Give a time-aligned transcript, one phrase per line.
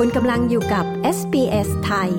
[0.00, 0.84] คุณกำลังอยู่กับ
[1.16, 2.10] SBS ไทย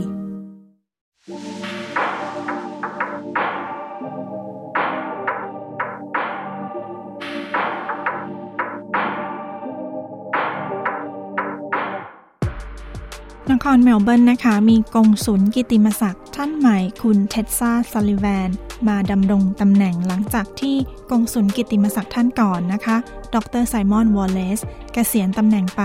[13.51, 18.49] นครเมลเบิร์นนะคะ มีกงสุลกิติมศักดิ์ท่านใหม่คุณเท็ดซ่าซัลลิแวน
[18.87, 20.75] มาดำรงตำแหน่งหลังจากที่
[21.11, 22.97] กงสุลกิติมศักดิ์ท่านก่อนนะคะ
[23.37, 24.59] ดรไซมอนวอลเลซ
[24.93, 25.81] เกษียณตำแหน่งไป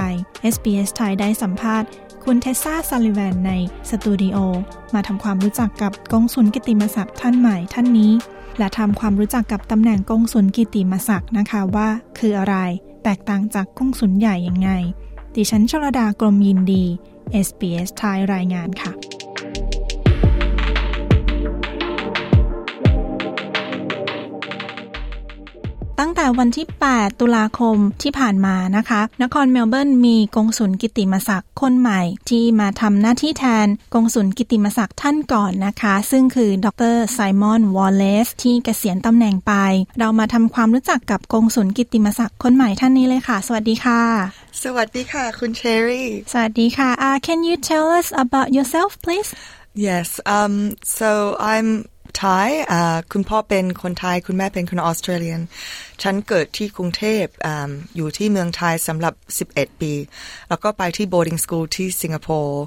[0.55, 1.89] SBS ไทยได้สัมภาษณ์
[2.25, 3.53] คุณเทสซาซัลลิแวนใน
[3.91, 4.37] สตูดิโอ
[4.95, 8.13] มาทำความรู้จักกับกงสุลกิติมศักดิ์ท่านใหม่ท่านนี้
[8.59, 11.89] และทำความรู้จักกับตำแหน่งกงสุลกิติมศักดิ์นะคะว่า
[12.19, 12.57] คืออะไร
[13.05, 14.71] แตกต่างจากกงสุลใหญ่ยังไง
[15.35, 16.85] ดิฉันชลดากรมยินดี
[17.47, 18.93] SBS ไทยรายงานค่ะ
[26.05, 39.53] ตั้งแต่วันที่ 8 ตุลาคมที่ผ่านมานะคะ นครเมลเบิร์นมีกงสุลกิติมศักดิ์คนใหม่ ที่มาทำหน้าที่แทนกงสุลกิติมศักดิ์ท่านก่อนนะคะ ซึ่งคือดรไซมอนวอลเลซที่เกษียณตำแหน่งไป
[39.99, 44.03] เรามาทำความรู้จักกับกงสุลกิติมศักดิ์คนใหม่ท่านนี้เลยค่ะ สวัสดีค่ะ
[44.63, 49.31] สวัสดีค่ะ คุณเชอรี่ สวัสดีค่ะ uh, Can you tell us about yourself please
[49.87, 50.55] Yes um
[50.99, 51.11] so
[51.53, 51.69] I'm
[52.17, 52.51] ไทย
[53.13, 55.41] คุณพ่อเป็นคนไทย คุณแม่เป็นคนออสเตรเลียน
[56.03, 57.49] ฉันเกิดที่กรุงเทพอ
[57.97, 59.15] อยู่ที่เมืองไทยสำหรับ
[59.51, 59.93] 11 ปี
[60.49, 62.63] แล้วก็ไปที่ boarding school ที่สิงคโปร์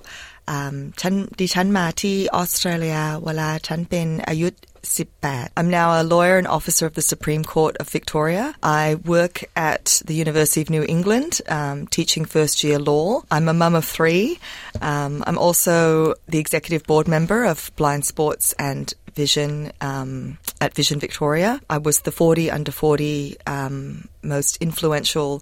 [1.02, 4.48] ฉันดิฉันมาที่ออสเตรเลีย เวลาฉันเป็นอายุ
[4.86, 5.50] 18.
[5.58, 8.56] I'm now a lawyer and officer of the Supreme Court of Victoria.
[8.62, 13.24] I work at the University of New England um, teaching first year law.
[13.32, 14.40] I'm a mum of three.
[14.82, 21.00] Um, I'm also the executive board member of Blind Sports and Vision um, at Vision
[21.00, 21.60] Victoria.
[21.70, 25.42] I was the 40 under 40 um, most influential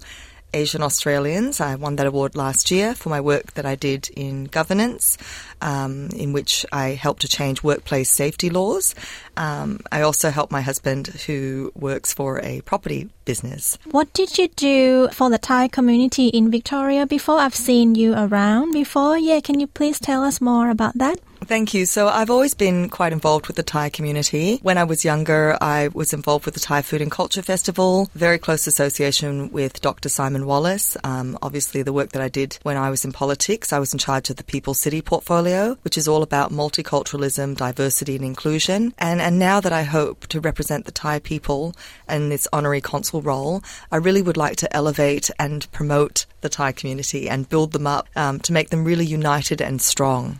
[0.53, 1.59] Asian Australians.
[1.59, 5.17] I won that award last year for my work that I did in governance,
[5.61, 8.95] um, in which I helped to change workplace safety laws.
[9.37, 13.77] Um, I also helped my husband, who works for a property business.
[13.91, 17.39] What did you do for the Thai community in Victoria before?
[17.39, 19.17] I've seen you around before.
[19.17, 21.19] Yeah, can you please tell us more about that?
[21.45, 21.85] Thank you.
[21.85, 24.59] So I've always been quite involved with the Thai community.
[24.61, 28.39] When I was younger, I was involved with the Thai Food and Culture Festival, very
[28.39, 30.09] close association with Dr.
[30.09, 30.95] Simon Wallace.
[31.03, 33.99] Um, obviously, the work that I did when I was in politics, I was in
[33.99, 38.93] charge of the People City portfolio, which is all about multiculturalism, diversity, and inclusion.
[38.97, 41.75] And, and now that I hope to represent the Thai people
[42.07, 46.71] in this honorary consul role, I really would like to elevate and promote the Thai
[46.71, 50.39] community and build them up um, to make them really united and strong.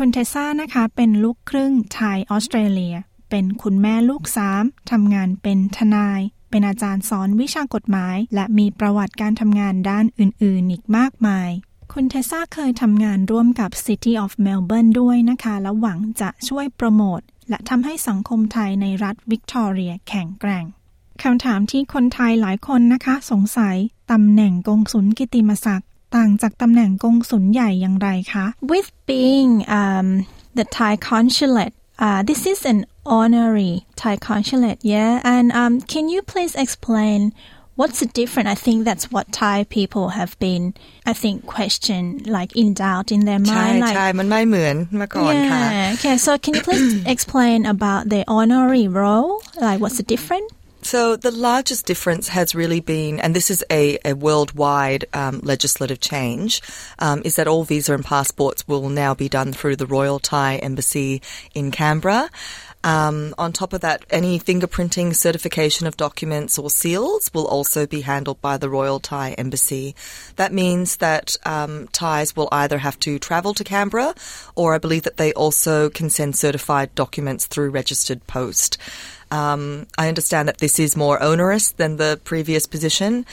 [0.00, 2.96] คุณเทซ่านะคะเป็นลูกครึ่งไทยออสเตรเลีย
[3.30, 6.20] เป็นคุณแม่ลูกสามทำงานเป็นทนาย
[6.50, 11.50] เป็นอาจารย์สอนวิชากฎหมาย และมีประวัติการทำงานด้านอื่นๆ อีกมากมาย
[11.92, 20.64] คุณเทซ่าเคยทำงานร่วมกับ City of Melbourne ด้วยนะคะ และหวังจะช่วยโปรโมทและทำให้สังคมไทยในรัฐวิกตอเรียแข็งแกร่ง
[21.22, 23.76] คำถามที่คนไทยหลายคนนะคะ สงสัย
[24.10, 30.07] ตำแหน่งกงสุลกิติมศักดิ์ ต่างจากตำแหน่งกงสุลใหญ่อย่างไรคะ With being um,
[30.57, 31.73] the Thai consulate
[32.05, 32.79] uh, this is an
[33.17, 37.19] honorary Thai consulate yeah and um, can you please explain
[37.75, 38.49] what's the difference?
[38.49, 40.73] I think that's what Thai people have been,
[41.05, 43.51] I think, question like in doubt in their mind.
[43.51, 45.93] ใช่ใช่มันไม่เหมือนเมื่อก่อนค่ะ Yeah.
[45.95, 46.15] Okay.
[46.25, 49.31] So can you please explain about the honorary role?
[49.65, 50.49] Like, what's the difference?
[50.88, 56.00] So the largest difference has really been, and this is a, a worldwide um, legislative
[56.00, 56.62] change,
[56.98, 60.56] um, is that all visa and passports will now be done through the Royal Thai
[60.56, 61.20] Embassy
[61.52, 62.30] in Canberra.
[62.84, 68.00] Um, on top of that, any fingerprinting, certification of documents or seals will also be
[68.00, 69.94] handled by the Royal Thai Embassy.
[70.36, 74.14] That means that um, Thais will either have to travel to Canberra
[74.54, 78.78] or I believe that they also can send certified documents through registered post.
[79.30, 83.26] Um, I understand that this is more onerous than the previous position,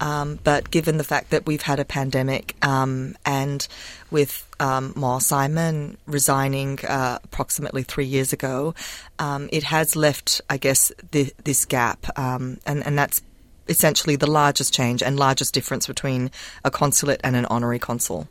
[0.00, 3.66] um, but given the fact that we've had a pandemic um, and
[4.10, 8.74] with um, Ma Simon resigning uh, approximately three years ago,
[9.18, 13.20] um, it has left, I guess, the, this gap, um, and, and that's
[13.68, 16.30] essentially the largest change and largest difference between
[16.64, 18.28] a consulate and an honorary consul.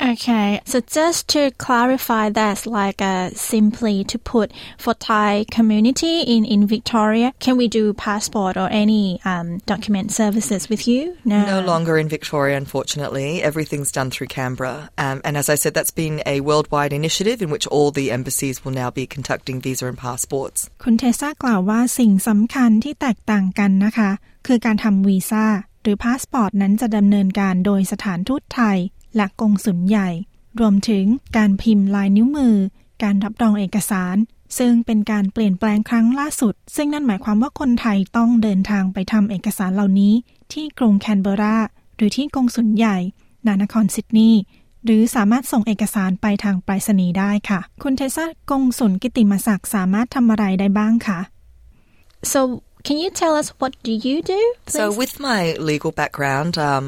[0.00, 6.44] Okay, so just to clarify that, like uh, simply to put for Thai community in,
[6.44, 11.16] in Victoria, can we do passport or any um, document services with you?
[11.24, 11.46] No.
[11.46, 13.42] No longer in Victoria, unfortunately.
[13.42, 14.90] Everything's done through Canberra.
[14.98, 18.64] Um, and as I said, that's been a worldwide initiative in which all the embassies
[18.64, 20.58] will now be conducting visa and passports.
[20.82, 24.10] คุณเทซ่ากล่าวว่าสิ่งสำคัญที่แตกต่างกันนะคะ
[24.46, 25.44] คือการทำวีซ่า
[25.82, 28.78] หรือพาสปอร์ตนั้นจะดำเนินการโดยสถานทูตไทย
[29.15, 30.09] และกงสุลใหญ่
[30.59, 31.05] รวมถึง
[31.37, 32.55] การพิมพ์ลายนิ้วมือ
[33.03, 34.15] การรับรองเอกสาร
[34.57, 40.13] ซึ่งเป็นการเปลี่ยนแปลงครั้งล่าสุด ซึ่งนั่นหมายความว่าคนไทยต้องเดินทางไปทำเอกสารเหล่านี้
[40.53, 41.57] ที่กรุงแคนเบรา
[41.95, 42.97] หรือที่กงสุลใหญ่
[43.47, 44.41] นานครซิดนีย์
[44.85, 51.19] หรือสามารถส่งเอกสารไปทางไปรษณีย์ได้ค่ะ คุณเทซ่ากงสุลกิติมศักดิ์สามารถทำอะไรได้บ้างคะ
[52.31, 52.39] so
[52.85, 54.81] can you tell us what do you do please?
[54.81, 56.85] So with my legal background um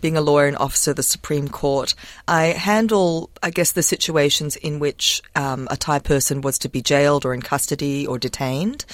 [0.00, 1.94] being a lawyer and officer of the Supreme Court,
[2.26, 6.82] I handle, I guess, the situations in which um, a Thai person was to be
[6.82, 8.84] jailed or in custody or detained.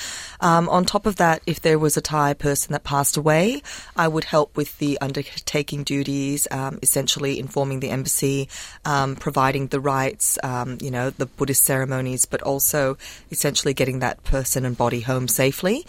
[0.44, 3.62] Um, on top of that, if there was a Thai person that passed away,
[3.96, 8.50] I would help with the undertaking duties, um, essentially informing the embassy,
[8.84, 12.98] um, providing the rites, um, you know, the Buddhist ceremonies, but also
[13.30, 15.86] essentially getting that person and body home safely.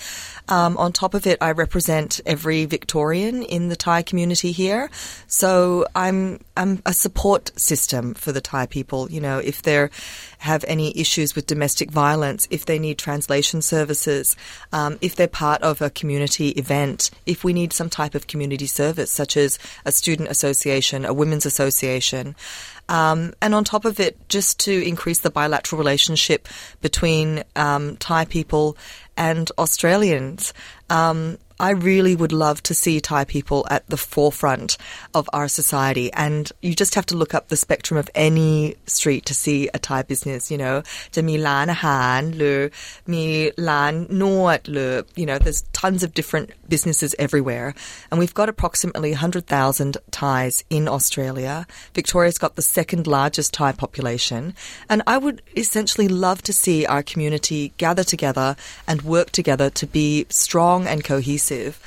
[0.47, 4.89] Um, on top of it, I represent every Victorian in the Thai community here.
[5.27, 9.11] So I'm I'm a support system for the Thai people.
[9.11, 9.89] You know, if they
[10.39, 14.35] have any issues with domestic violence, if they need translation services,
[14.73, 18.67] um, if they're part of a community event, if we need some type of community
[18.67, 22.35] service, such as a student association, a women's association.
[22.87, 26.47] Um, and on top of it, just to increase the bilateral relationship
[26.81, 28.77] between um, Thai people
[29.17, 30.53] and Australians.
[30.89, 34.77] Um, I really would love to see Thai people at the forefront
[35.13, 36.11] of our society.
[36.13, 39.79] And you just have to look up the spectrum of any street to see a
[39.79, 40.83] Thai business, you know.
[41.13, 42.69] To Milan Han lu,
[43.07, 47.73] mi lan lu, you know, there's tons of different businesses everywhere.
[48.09, 51.65] And we've got approximately 100,000 Thais in Australia.
[51.93, 54.53] Victoria's got the second largest Thai population.
[54.89, 58.55] And I would essentially love to see our community gather together
[58.87, 61.79] and work together to be strong and cohesive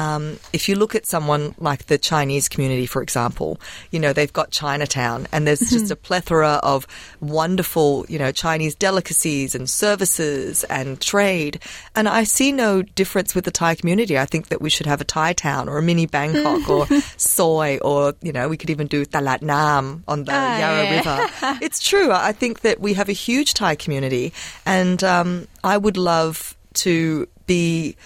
[0.00, 3.60] um, if you look at someone like the Chinese community, for example,
[3.90, 6.86] you know, they've got Chinatown and there's just a plethora of
[7.20, 11.60] wonderful, you know, Chinese delicacies and services and trade.
[11.94, 14.18] And I see no difference with the Thai community.
[14.18, 16.86] I think that we should have a Thai town or a mini Bangkok or
[17.18, 20.96] Soy or, you know, we could even do Talat Nam on the Ah, Yarra yeah.
[20.96, 21.58] River.
[21.64, 22.10] it's true.
[22.10, 24.32] I think that we have a huge Thai community
[24.64, 27.96] and um, I would love to be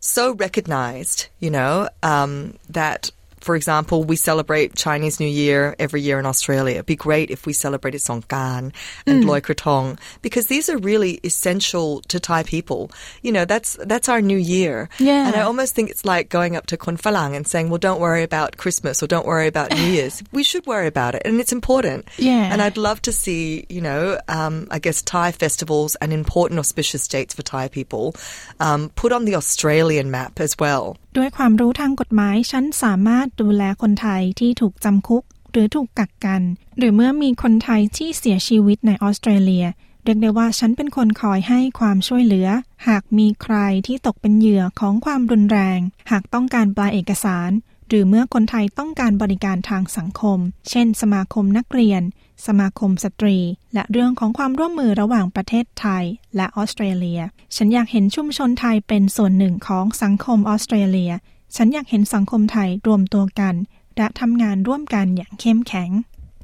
[0.00, 3.10] so recognized, you know, um, that,
[3.48, 6.74] for example, we celebrate Chinese New Year every year in Australia.
[6.74, 8.74] It'd be great if we celebrated Songkran
[9.06, 12.90] and Loi Krathong because these are really essential to Thai people.
[13.22, 14.90] You know, that's that's our new year.
[14.98, 15.26] Yeah.
[15.26, 18.00] And I almost think it's like going up to Kon Falang and saying, well, don't
[18.00, 20.22] worry about Christmas or don't worry about New Year's.
[20.30, 22.06] we should worry about it, and it's important.
[22.18, 22.52] Yeah.
[22.52, 27.08] And I'd love to see, you know, um, I guess Thai festivals and important auspicious
[27.08, 28.14] dates for Thai people
[28.60, 30.98] um, put on the Australian map as well.
[31.18, 36.42] ด้วยความรู้ทางกฎหมายฉันสามารถดูแลคนไทยที่ถูกจำคุก หรือถูกกักกัน
[36.78, 39.66] หรือเมื่อมีคนไทยที่เสียชีวิตในออสเตรเลีย
[40.04, 42.48] เรียกได้ว่าฉันเป็นคนคอยให้ความช่วยเหลือ
[42.88, 43.56] หากมีใคร
[43.86, 45.80] ที่ตกเป็นเหยื่อของความรุนแรง
[46.10, 47.50] หากต้องการปลายเอกสาร
[47.88, 50.38] หรือเมื่อคนไทยต้องการบริการทางสังคม
[50.70, 52.02] เช่น สมาคมนักเรียน
[52.46, 53.38] สมาคมสตรี
[53.74, 56.04] และเรื่องของความร่วมมือระหว่างประเทศไทย
[56.36, 57.20] และออสเตรเลีย
[57.56, 61.12] ฉันอยากเห็นชุมชนไทยเป็นส่วนหนึ่งของสังคมออสเตรเลีย
[61.56, 63.54] ฉันอยากเห็นสังคมไทยรวมตัวกัน
[63.96, 65.90] และทำงานร่วมกันอย่างเข้มแข็ง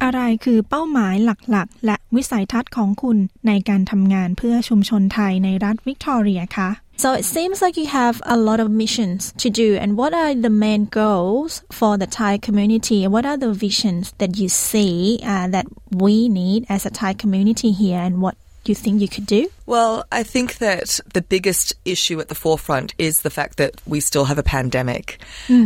[0.03, 1.15] อะไรคือเป้าหมาย
[1.51, 3.17] หลักๆ และวิสัยทัศน์ของคุณ
[3.47, 6.69] ในการทำงานเพื่อชุมชนไทยในรัฐวิกตอเรียคะ
[7.03, 9.75] So it seems like you have a lot of missions to do.
[9.75, 13.05] And what are the main goals for the Thai community?
[13.15, 17.71] What are the visions that you see uh, that we need as a Thai community
[17.73, 17.99] here?
[17.99, 19.49] And what you think you could do?
[19.65, 23.99] Well, I think that the biggest issue at the forefront is the fact that we
[23.99, 25.19] still have a pandemic.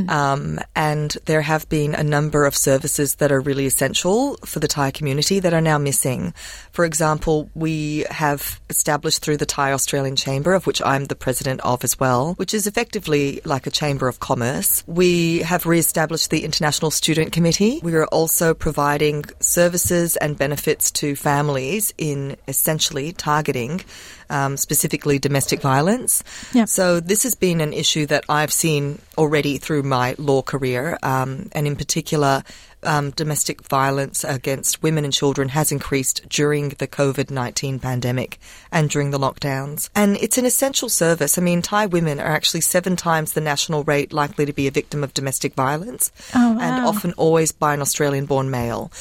[0.10, 4.68] Um, and there have been a number of services that are really essential for the
[4.68, 6.34] Thai community that are now missing.
[6.72, 11.62] For example, we have established through the Thai Australian Chamber, of which I'm the president
[11.62, 14.84] of as well, which is effectively like a chamber of commerce.
[14.88, 17.80] We have re-established the International Student Committee.
[17.84, 23.82] We are also providing services and benefits to families in essentially targeting
[24.30, 26.24] um, specifically domestic violence.
[26.54, 26.70] Yep.
[26.70, 31.50] So this has been an issue that I've seen already through my law career, um,
[31.54, 32.44] and in particular,
[32.84, 38.40] um, domestic violence against women and children has increased during the COVID 19 pandemic
[38.72, 39.90] and during the lockdowns.
[39.96, 41.38] And it's an essential service.
[41.38, 44.72] I mean, Thai women are actually seven times the national rate likely to be a
[44.72, 48.92] victim of domestic violence, Oh, and often always by an Australian born male.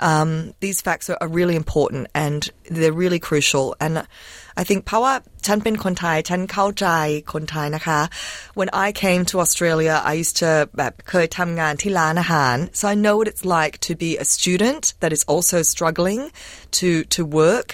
[0.00, 3.74] Um, these facts are, are really important and they're really crucial.
[3.80, 4.06] And
[4.56, 6.87] I think Pawa ฉันเป็นคนไทยฉันเข้าใจ
[7.33, 7.99] คนไทยนะคะ
[8.59, 13.75] when I came to Australia I used to แบบเคยทำงานที่ร้านอาหาร so I know what it's like
[13.87, 16.21] to be a student that is also struggling
[16.79, 17.69] to to work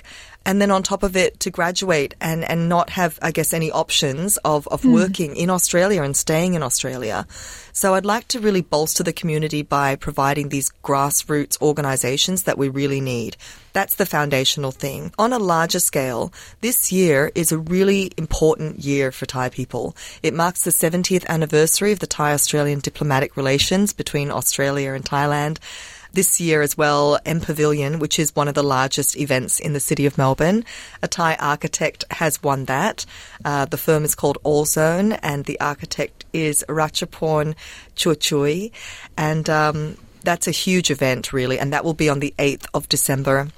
[0.47, 3.71] and then on top of it to graduate and, and not have, I guess, any
[3.71, 4.93] options of, of mm.
[4.93, 7.27] working in Australia and staying in Australia.
[7.73, 12.69] So I'd like to really bolster the community by providing these grassroots organizations that we
[12.69, 13.37] really need.
[13.73, 15.13] That's the foundational thing.
[15.19, 19.97] On a larger scale, this year is a really important year for Thai people.
[20.23, 25.59] It marks the 70th anniversary of the Thai Australian diplomatic relations between Australia and Thailand
[26.15, 29.81] this year as well, M Pavilion, which is one of the largest events in the
[29.81, 30.65] city of Melbourne.
[31.03, 33.05] A Thai architect has won that.
[33.45, 37.55] Uh, the firm is called Allzone, and the architect is Rachaporn
[37.97, 38.73] Choochuey.
[39.17, 42.89] And um, that's a huge event, really, and that will be on the 8th of
[42.89, 43.49] December.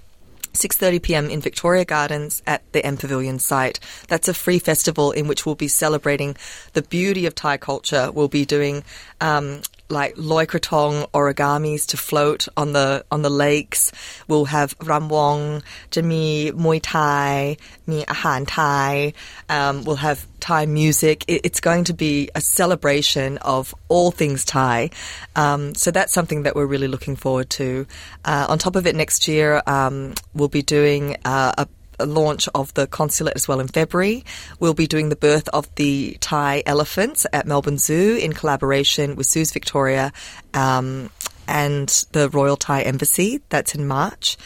[0.57, 1.31] 6:30 p.m.
[1.31, 3.79] in Victoria Gardens at the M Pavilion site.
[4.09, 6.35] That's a free festival in which we'll be celebrating
[6.73, 8.11] the beauty of Thai culture.
[8.11, 8.83] We'll be doing
[9.21, 13.93] um, like loikratong origamis to float on the on the lakes.
[14.29, 19.13] We'll have ramwong, jami muay thai, mi ahan thai.
[19.49, 21.25] Um, we'll have Thai music.
[21.27, 24.91] It, it's going to be a celebration of all things Thai.
[25.35, 27.87] Um, so that's something that we're really looking forward to.
[28.25, 31.67] Uh, on top of it, next year um, we'll be doing uh, a
[32.05, 34.25] launch of the consulate as well in February.
[34.61, 39.27] We'll be doing the birth of the Thai elephants at Melbourne Zoo in collaboration with
[39.27, 40.13] Zoos Victoria
[40.55, 41.11] um,
[41.49, 43.41] and the Royal Thai Embassy.
[43.49, 44.37] That's in March.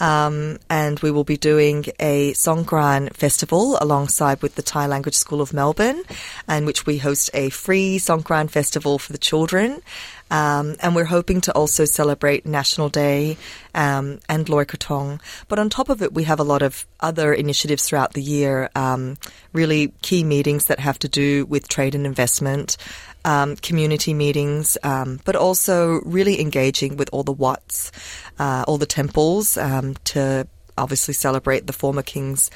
[0.00, 5.40] Um, and we will be doing a Songkran festival alongside with the Thai Language School
[5.40, 6.02] of Melbourne,
[6.48, 9.82] in which we host a free Songkran festival for the children.
[10.30, 13.36] Um, and we're hoping to also celebrate National Day
[13.74, 15.20] um, and Loi Krathong.
[15.48, 18.70] But on top of it, we have a lot of other initiatives throughout the year,
[18.76, 19.18] um,
[19.52, 22.76] really key meetings that have to do with trade and investment,
[23.25, 27.91] um, community meetings, um, but also really engaging with all the wats,
[28.39, 30.47] uh, all the temples um, to
[30.77, 32.49] obviously celebrate the former king's.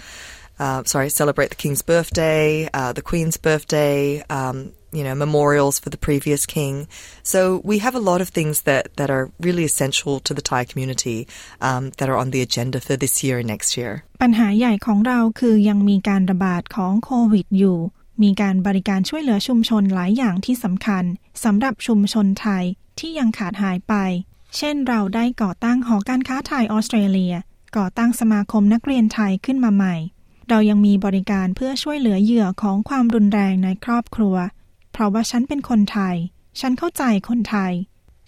[0.59, 5.89] Uh, sorry, celebrate the king's birthday, uh, the queen's birthday, um, you know, memorials for
[5.89, 6.87] the previous king.
[7.23, 10.65] So we have a lot of things that, that are really essential to the Thai
[10.65, 11.29] community
[11.61, 13.93] um, that are on the agenda for this year and next year.
[14.21, 17.77] ปัญหาใหญ่ของเราคือยังมีการระบาดของโควิดอยู่
[18.22, 21.04] มีการบริการช่วยเหลือชุมชนหลายอย่างที่สำคัญ
[21.44, 22.64] สำหรับชุมชนไทย
[22.98, 23.94] ที่ยังขาดหายไป
[24.56, 27.34] เช่นเราได้ก่อตั้งหอการค้าไทยออสเตรเลีย
[27.76, 29.94] ก่อตั้งสมาคมนักเรียนไทยขึ้นมาใหม่
[30.48, 34.36] เรายังมีบริการเพื่อช่วยเหลือเหยื่อของความรุนแรงในครอบครัว
[34.92, 36.16] เพราะว่าฉันเป็นคนไทย
[36.60, 37.72] ฉันเข้าใจคนไทย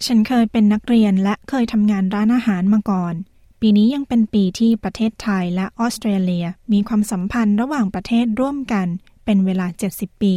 [0.05, 3.13] ฉันเคยเป็นนักเรียนและเคยทำงานร้านอาหารมาก่อน
[3.61, 8.87] ปีนี้ยังเป็นปีที่ประเทศไทยและออสเตรเลีย มีความสัมพันธ์ระหว่างประเทศร่วมกัน
[9.27, 10.35] เป็นเวลา 70 ปี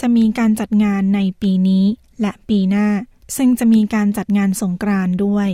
[0.00, 1.84] จะมีการจัดงานในปีนี้
[2.20, 2.88] และปีหน้า
[3.36, 5.48] ซึ่งจะมีการจัดงานสงกรานต์ด้วย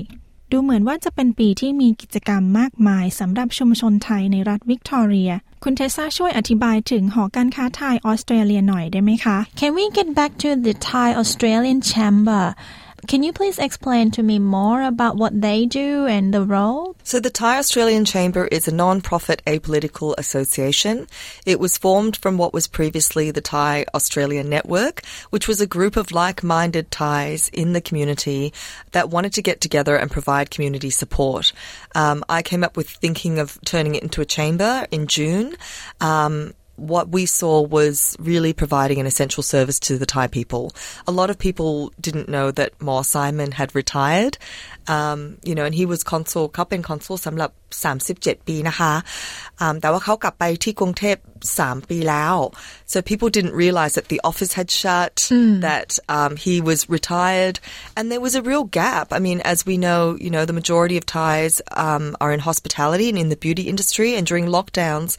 [0.51, 5.31] ดูเหมือนว่าจะเป็นปีที่มีกิจกรรมมากมายสำหรับชุมชนไทยในรัฐวิกตอเรีย
[5.65, 12.45] คุณเทซ่าช่วยอธิบายถึงหอการค้าไทยออสเตรเลียหน่อยได้ไหมคะ Can we get back to the Thai Australian Chamber
[13.07, 16.97] Can you please explain to me more about what they do and the role?
[17.03, 21.07] So, the Thai Australian Chamber is a non profit apolitical association.
[21.47, 25.97] It was formed from what was previously the Thai Australian Network, which was a group
[25.97, 28.53] of like minded Thais in the community
[28.93, 31.53] that wanted to get together and provide community support.
[31.95, 35.57] Um, I came up with thinking of turning it into a chamber in June.
[36.01, 40.74] Um, what we saw was really providing an essential service to the Thai people.
[41.08, 44.38] A lot of people didn't know that Mo Simon had retired,
[44.88, 47.50] um, you know, and he was consul เขาเป็น consul สำหรับ
[47.84, 48.94] 37ปีนะคะ
[49.82, 51.18] แต่ว่าเขากลับไปที่กรุงเทพ
[51.58, 52.36] 3ปีแล้ว
[52.92, 55.62] so people didn't realize that the office had shut mm.
[55.68, 57.56] that um, he was retired
[57.96, 60.98] and there was a real gap I mean as we know you know the majority
[61.02, 61.54] of Thais
[61.86, 65.12] um, are in hospitality and in the beauty industry and during lockdowns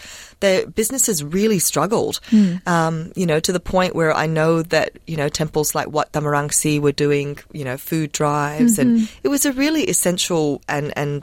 [0.45, 2.67] their businesses really struggled mm.
[2.75, 6.09] um, you know to the point where I know that you know temples like Wat
[6.15, 8.97] Damarangsi were doing you know food drives mm-hmm.
[8.97, 11.23] and it was a really essential and and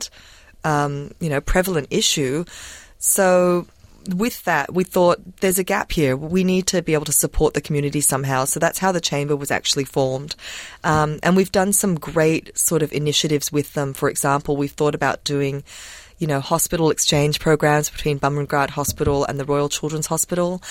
[0.63, 2.45] um, you know, prevalent issue.
[2.97, 3.67] So
[4.15, 6.15] with that, we thought there's a gap here.
[6.15, 8.45] We need to be able to support the community somehow.
[8.45, 10.35] So that's how the chamber was actually formed.
[10.83, 13.93] Um, and we've done some great sort of initiatives with them.
[13.93, 15.63] For example, we've thought about doing
[16.17, 20.61] you know, hospital exchange programs between Bumrungrad Hospital and the Royal Children's Hospital.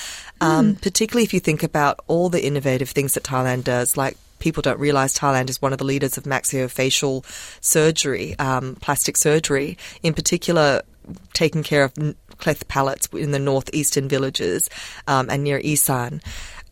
[0.42, 0.82] Um, mm.
[0.82, 4.78] Particularly if you think about all the innovative things that Thailand does, like people don't
[4.78, 7.24] realize Thailand is one of the leaders of maxillofacial
[7.60, 9.78] surgery, um, plastic surgery.
[10.02, 10.82] In particular,
[11.32, 11.92] taking care of
[12.38, 14.70] cleft palates in the northeastern villages
[15.06, 16.20] um, and near Isan.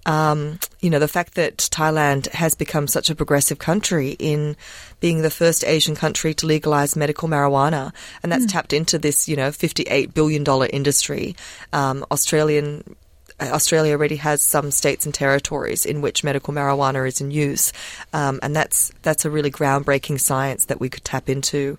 [0.06, 4.56] Um, you know, the fact that Thailand has become such a progressive country in
[5.00, 7.92] being the first Asian country to legalize medical marijuana,
[8.22, 8.52] and that's mm.
[8.52, 11.34] tapped into this, you know, $58 billion industry.
[11.72, 12.94] Um, Australian
[13.40, 17.72] Australia already has some states and territories in which medical marijuana is in use,
[18.12, 21.76] um, and that's that's a really groundbreaking science that we could tap into.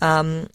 [0.00, 0.48] Um,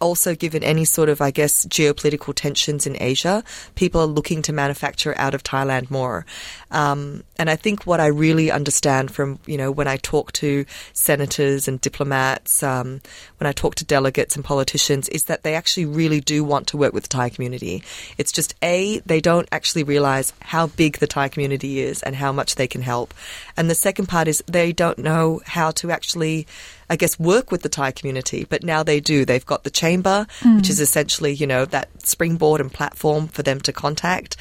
[0.00, 3.42] also, given any sort of, I guess, geopolitical tensions in Asia,
[3.74, 6.26] people are looking to manufacture out of Thailand more.
[6.70, 10.64] Um, and I think what I really understand from, you know, when I talk to
[10.92, 13.00] senators and diplomats, um,
[13.38, 16.76] when I talk to delegates and politicians, is that they actually really do want to
[16.76, 17.82] work with the Thai community.
[18.18, 22.32] It's just A, they don't actually realize how big the Thai community is and how
[22.32, 23.14] much they can help.
[23.56, 26.46] And the second part is they don't know how to actually
[26.89, 29.25] I guess, work with the Thai community, but now they do.
[29.25, 30.57] They've got the chamber, mm.
[30.57, 34.37] which is essentially, you know, that springboard and platform for them to contact.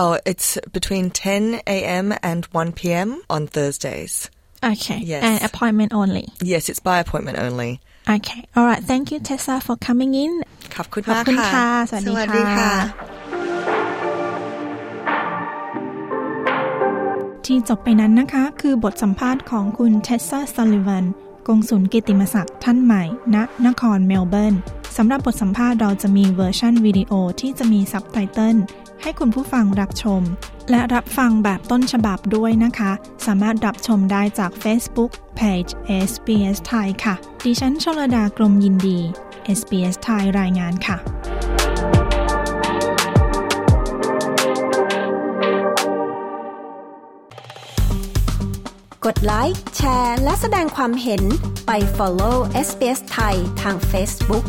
[0.00, 2.06] Oh, it's between 10 a.m.
[2.30, 3.08] and 1 p.m.
[3.34, 4.30] on Thursdays.
[4.63, 4.99] Okay.
[4.99, 5.23] Yes.
[5.23, 6.29] And appointment only.
[6.41, 7.81] Yes, it's by appointment only.
[8.07, 8.45] Okay.
[8.55, 8.83] All right.
[8.83, 10.33] Thank you, Tessa, for coming in.
[10.75, 12.71] ขอบคุณมากค่ะ สวัสดีค่ะ
[17.45, 21.05] ที่จบไปนั้นนะคะ คือบทสัมภาษณ์ของคุณเทสซาซัลลิวัน
[21.47, 23.03] กงสุลกิติมศักดิ์ท่านใหม่
[23.35, 24.55] ณนครเมลเบิร์น
[24.97, 28.55] สำหรับบทสัมภาษณ์เราจะมีเวอร์ชันวิดีโอที่จะมีซับไตเติล
[29.01, 30.21] ให้คุณผู้ฟังรับชม
[30.69, 32.91] และรับฟังแบบต้นฉบับด้วยนะคะ
[33.25, 35.71] สามารถรับชมได้จาก Facebook Page
[36.09, 38.99] SBS ไทยค่ะ ดิฉันชลดากรมยินดี
[39.57, 40.97] SBS ไทยรายงานค่ะ
[49.05, 51.23] กดไลค์ แชร์ และแสดงความเห็น
[51.67, 52.37] ไป follow
[52.67, 54.45] SBS ไทยทาง Facebook